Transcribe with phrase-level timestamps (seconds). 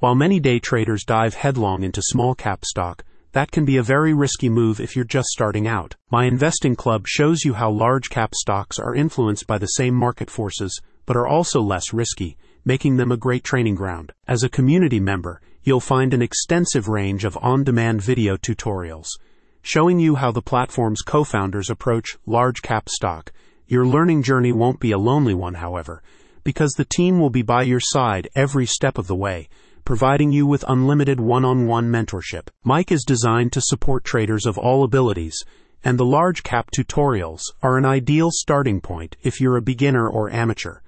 [0.00, 4.14] While many day traders dive headlong into small cap stock, that can be a very
[4.14, 5.94] risky move if you're just starting out.
[6.10, 10.30] My investing club shows you how large cap stocks are influenced by the same market
[10.30, 14.10] forces, but are also less risky, making them a great training ground.
[14.26, 19.08] As a community member, you'll find an extensive range of on demand video tutorials
[19.60, 23.34] showing you how the platform's co founders approach large cap stock.
[23.66, 26.02] Your learning journey won't be a lonely one, however,
[26.42, 29.50] because the team will be by your side every step of the way
[29.90, 32.46] providing you with unlimited one on one mentorship.
[32.64, 35.44] MIC is designed to support traders of all abilities,
[35.82, 40.30] and the large cap tutorials are an ideal starting point if you're a beginner or
[40.30, 40.78] amateur.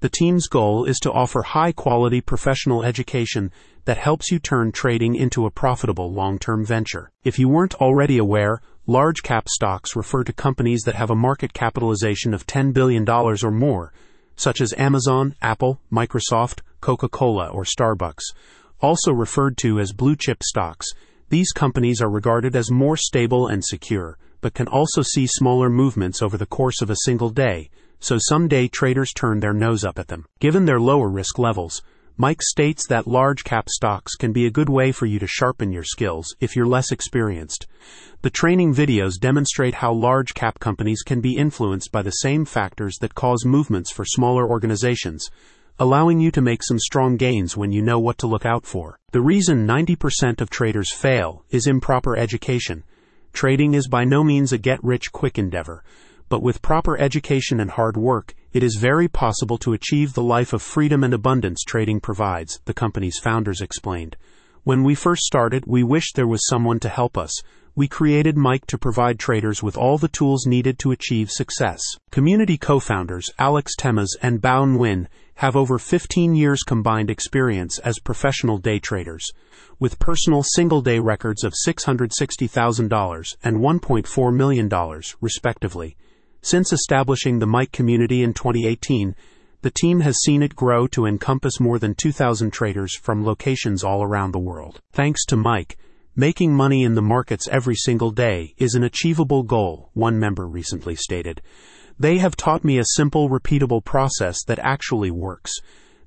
[0.00, 3.50] The team's goal is to offer high quality professional education
[3.86, 7.10] that helps you turn trading into a profitable long term venture.
[7.24, 11.54] If you weren't already aware, large cap stocks refer to companies that have a market
[11.54, 13.94] capitalization of $10 billion or more
[14.40, 18.22] such as Amazon, Apple, Microsoft, Coca Cola, or Starbucks.
[18.80, 20.86] Also referred to as blue chip stocks,
[21.28, 26.22] these companies are regarded as more stable and secure, but can also see smaller movements
[26.22, 27.68] over the course of a single day,
[28.00, 30.24] so some day traders turn their nose up at them.
[30.40, 31.82] Given their lower risk levels,
[32.20, 35.72] MIC states that large cap stocks can be a good way for you to sharpen
[35.72, 37.66] your skills if you're less experienced.
[38.20, 42.98] The training videos demonstrate how large cap companies can be influenced by the same factors
[43.00, 45.30] that cause movements for smaller organizations,
[45.78, 48.98] allowing you to make some strong gains when you know what to look out for.
[49.12, 52.84] The reason 90% of traders fail is improper education.
[53.32, 55.82] Trading is by no means a get rich quick endeavor
[56.30, 60.52] but with proper education and hard work, it is very possible to achieve the life
[60.52, 64.16] of freedom and abundance trading provides, the company's founders explained.
[64.64, 67.32] When we first started, we wished there was someone to help us.
[67.76, 71.80] We created MIC to provide traders with all the tools needed to achieve success.
[72.10, 75.06] Community co-founders Alex Temas and Bao Nguyen
[75.36, 79.30] have over 15 years combined experience as professional day traders,
[79.78, 85.96] with personal single-day records of $660,000 and $1.4 million, respectively.
[86.42, 89.14] Since establishing the MIC community in 2018,
[89.62, 94.02] the team has seen it grow to encompass more than 2,000 traders from locations all
[94.02, 94.80] around the world.
[94.92, 95.76] Thanks to MIC,
[96.16, 100.96] making money in the markets every single day is an achievable goal, one member recently
[100.96, 101.42] stated.
[101.98, 105.52] They have taught me a simple, repeatable process that actually works.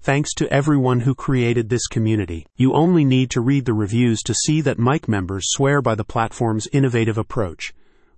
[0.00, 2.46] Thanks to everyone who created this community.
[2.56, 6.04] You only need to read the reviews to see that MIC members swear by the
[6.04, 7.74] platform's innovative approach.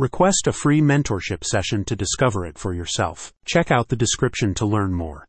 [0.00, 3.32] Request a free mentorship session to discover it for yourself.
[3.44, 5.26] Check out the description to learn more.